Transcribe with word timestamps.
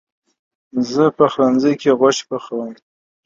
زه 0.91 1.03
پخلنځي 1.17 1.73
کې 1.81 1.91
غوښه 1.99 2.23
پخوم. 2.29 2.71